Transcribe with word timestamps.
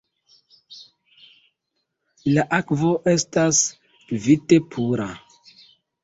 La 2.37 2.45
akvo 2.59 2.89
estas 3.11 3.59
kvite 4.07 4.59
pura. 4.77 5.07